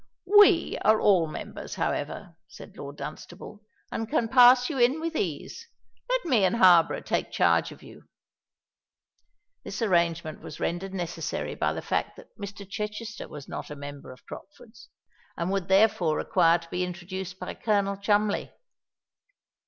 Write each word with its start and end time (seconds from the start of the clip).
"We 0.25 0.79
are 0.83 0.99
all 0.99 1.27
members, 1.27 1.75
however," 1.75 2.35
said 2.47 2.75
Lord 2.75 2.97
Dunstable; 2.97 3.61
"and 3.91 4.09
can 4.09 4.27
pass 4.29 4.67
you 4.67 4.79
in 4.79 4.99
with 4.99 5.15
ease. 5.15 5.67
Let 6.09 6.25
me 6.25 6.43
and 6.43 6.55
Harborough 6.55 7.01
take 7.03 7.29
charge 7.29 7.71
of 7.71 7.83
you." 7.83 8.05
This 9.63 9.79
arrangement 9.79 10.41
was 10.41 10.59
rendered 10.59 10.95
necessary 10.95 11.53
by 11.53 11.73
the 11.73 11.83
fact 11.83 12.15
that 12.17 12.35
Mr. 12.35 12.67
Chichester 12.67 13.27
was 13.27 13.47
not 13.47 13.69
a 13.69 13.75
member 13.75 14.11
of 14.11 14.25
Crockford's, 14.25 14.89
and 15.37 15.51
would, 15.51 15.67
therefore, 15.67 16.17
require 16.17 16.57
to 16.57 16.69
be 16.69 16.83
introduced 16.83 17.37
by 17.37 17.53
Colonel 17.53 17.95
Cholmondeley. 17.95 18.51